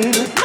drinking. 0.00 0.39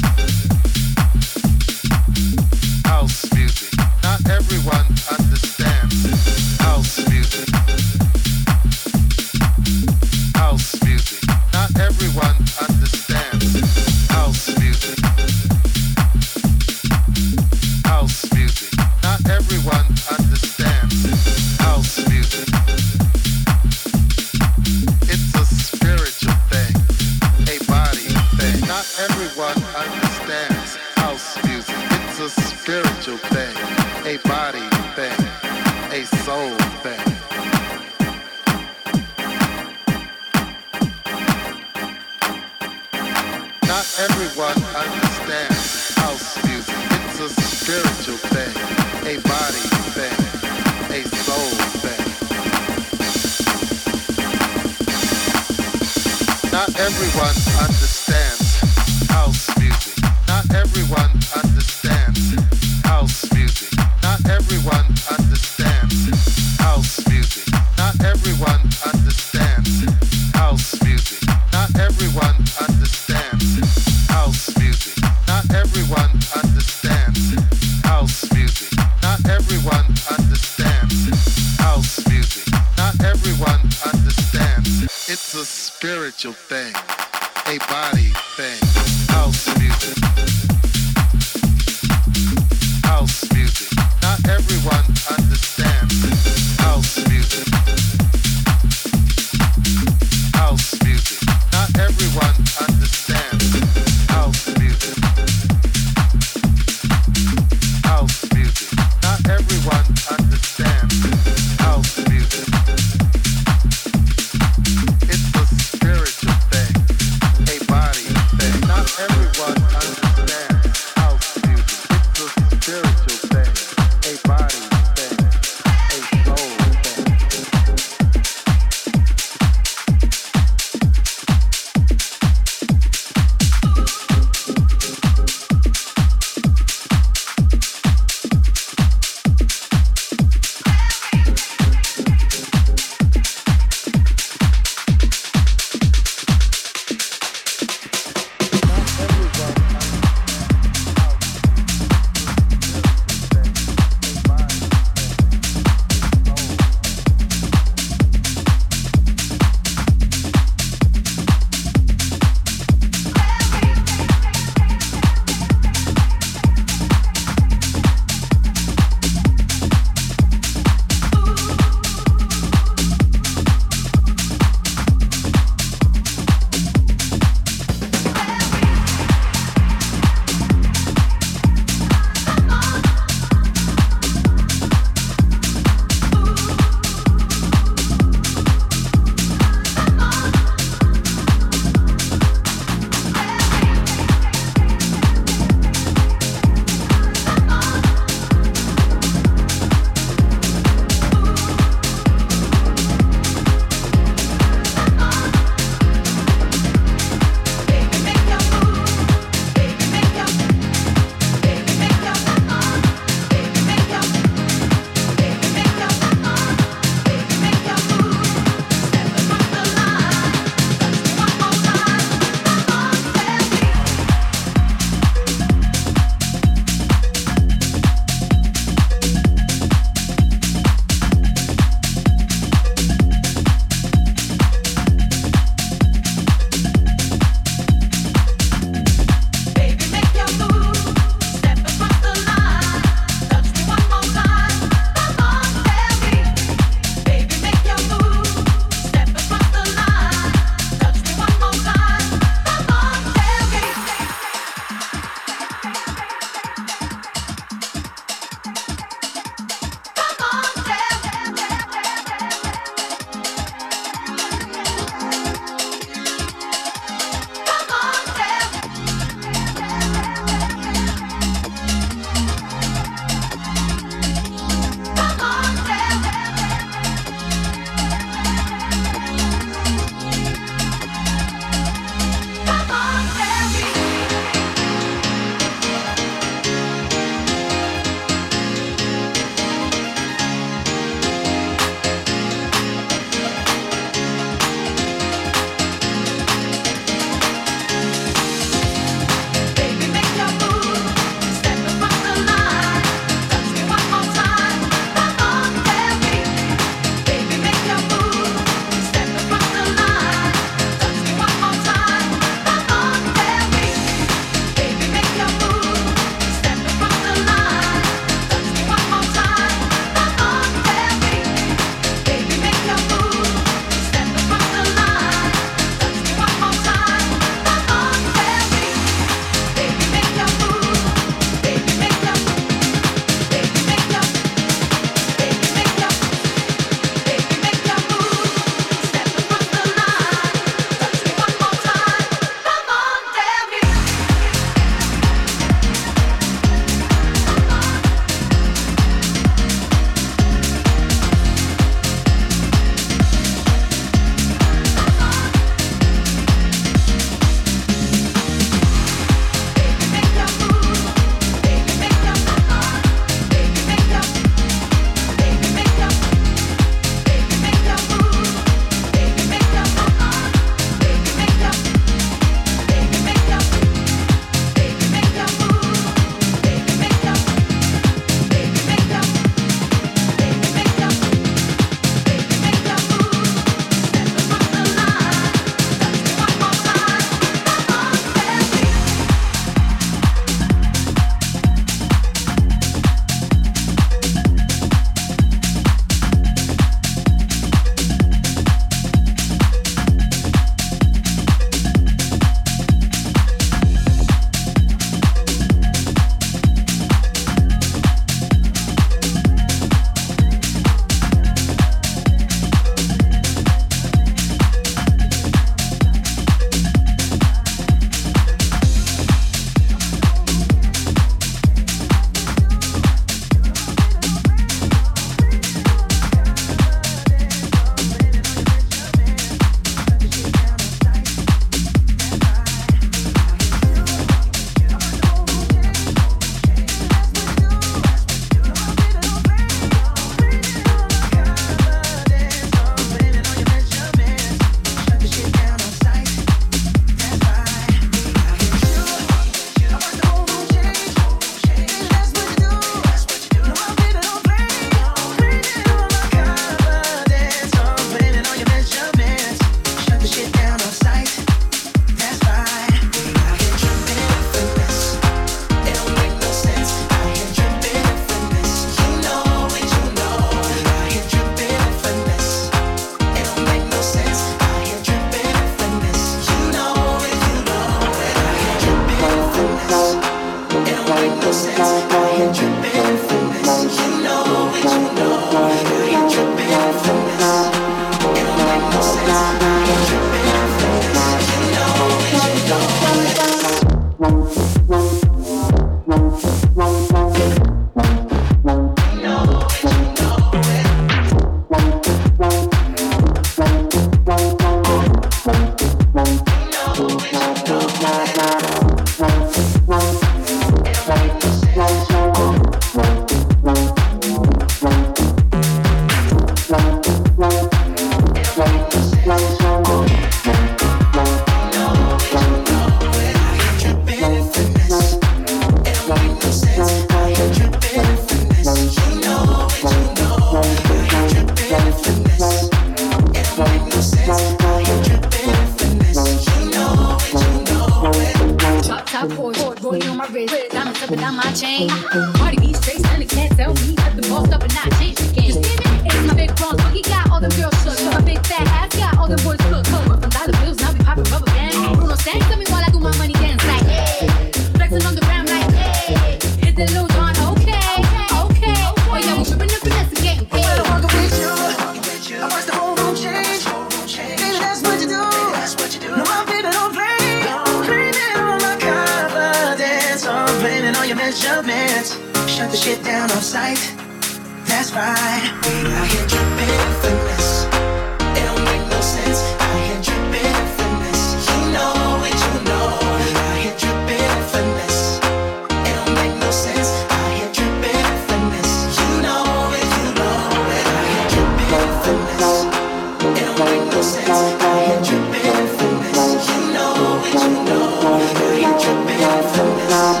Thank 599.76 600.00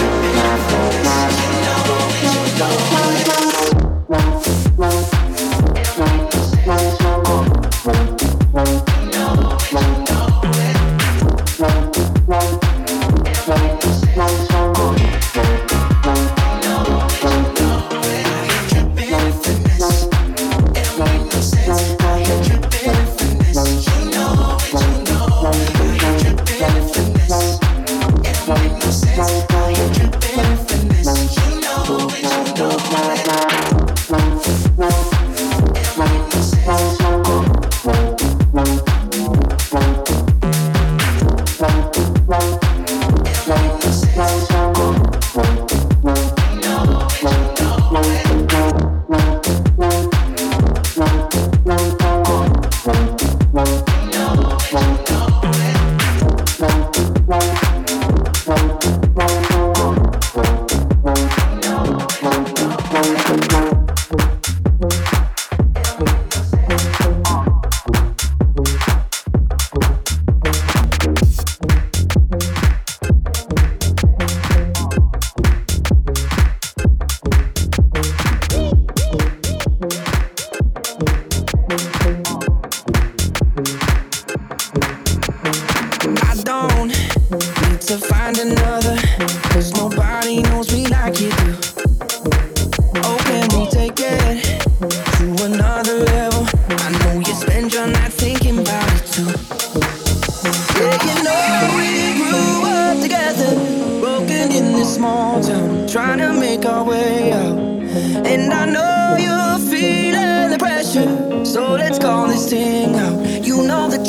you. 0.00 0.15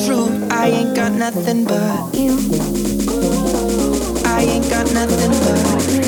road. 0.09 0.51
I 0.51 0.67
ain't 0.67 0.95
got 0.95 1.11
nothing 1.11 1.65
but 1.65 2.15
you. 2.15 2.37
I 4.25 4.41
ain't 4.43 4.69
got 4.69 4.91
nothing 4.93 5.31
but 5.43 5.91
you. 5.91 6.03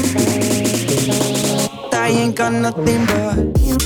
I 1.91 2.09
ain't 2.09 2.35
got 2.35 2.53
nothing 2.53 3.05
but 3.05 3.59
you. 3.59 3.77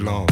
All 0.00 0.04
night 0.04 0.31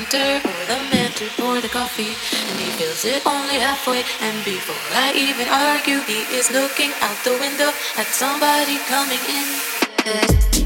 counter 0.00 0.48
or 0.48 0.66
the 0.66 0.78
man 0.92 1.10
to 1.12 1.28
pour 1.36 1.60
the 1.60 1.68
coffee. 1.68 2.14
And 2.48 2.58
he 2.58 2.70
fills 2.72 3.04
it 3.04 3.26
only 3.26 3.56
halfway. 3.56 4.02
And 4.20 4.44
before 4.44 4.76
I 4.96 5.12
even 5.14 5.48
argue, 5.48 6.00
he 6.06 6.22
is 6.36 6.50
looking 6.50 6.92
out 7.00 7.16
the 7.24 7.32
window 7.32 7.70
at 7.96 8.06
somebody 8.06 8.78
coming 8.88 9.20
in. 9.28 10.59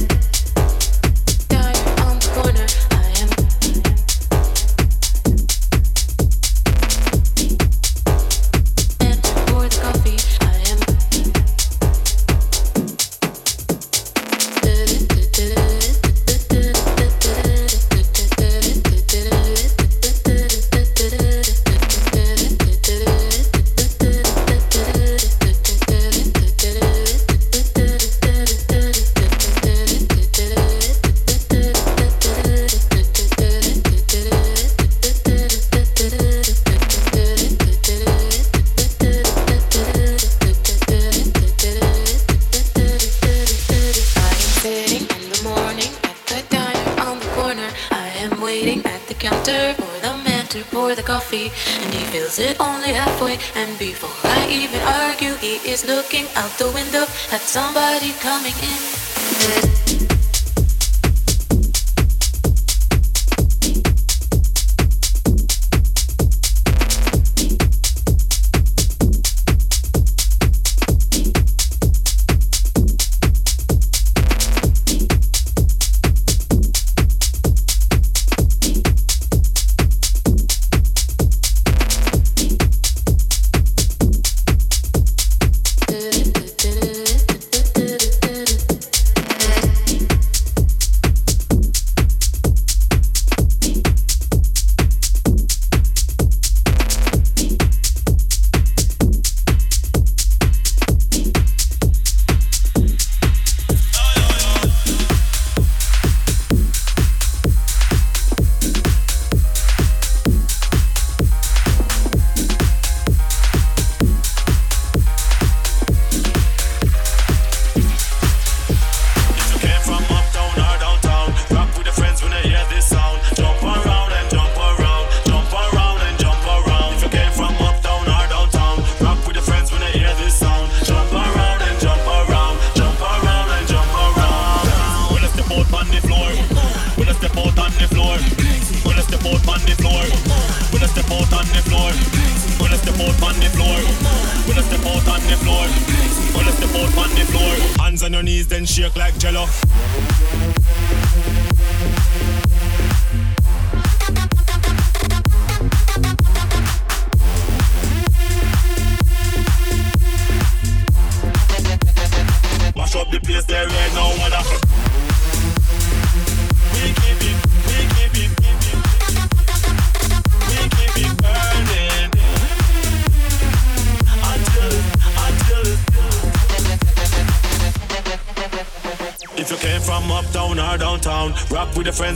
coming 58.24 58.54
in. 58.62 58.73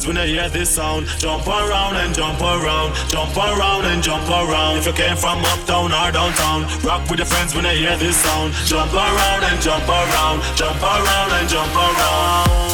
When 0.07 0.17
I 0.17 0.27
hear 0.27 0.49
this 0.49 0.71
sound. 0.71 1.07
Jump 1.19 1.47
around 1.47 1.97
and 1.97 2.15
jump 2.15 2.41
around, 2.41 2.95
jump 3.09 3.37
around 3.37 3.85
and 3.87 4.03
jump 4.03 4.29
around. 4.29 4.77
If 4.79 4.87
you 4.87 4.93
came 4.93 5.17
from 5.17 5.39
uptown 5.45 5.93
or 5.93 6.13
downtown, 6.13 6.63
rock 6.83 7.09
with 7.11 7.19
your 7.19 7.27
friends 7.27 7.55
when 7.55 7.67
I 7.67 7.75
hear 7.75 7.97
this 7.97 8.17
sound. 8.17 8.53
Jump 8.67 8.93
around 8.93 9.43
and 9.45 9.61
jump 9.63 9.89
around, 9.89 10.43
jump 10.57 10.83
around 10.83 11.31
and 11.33 11.49
jump 11.49 11.75
around. 11.75 12.68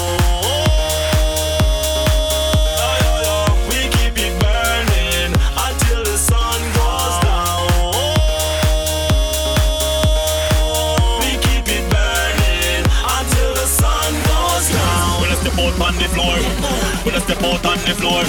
Floor. 17.93 18.24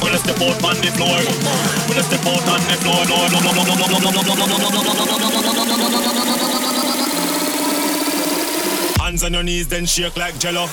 When 0.00 0.12
I 0.12 0.18
step 0.18 0.40
out 0.40 0.62
on 0.62 0.76
the 0.78 0.90
floor. 0.94 1.18
When 1.88 1.98
I 1.98 2.02
step 2.02 2.24
out 2.26 2.46
on 2.46 2.60
the 2.68 2.76
floor. 2.78 3.04
No, 3.10 3.26
no, 3.28 3.40
no, 3.42 3.50
no, 3.50 3.64
no, 3.64 3.74
no, 3.74 3.86
no, 3.88 3.98
no, 3.98 4.22
no, 4.22 4.34
no, 4.34 4.46
no, 4.54 4.94
Hands 9.02 9.22
on 9.24 9.32
your 9.32 9.42
knees, 9.42 9.66
then 9.68 9.86
shake 9.86 10.16
like 10.16 10.38
jello. 10.38 10.68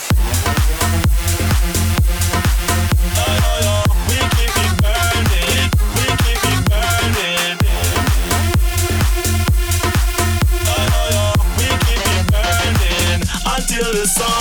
till 13.72 13.94
the 13.94 14.06
sun 14.06 14.41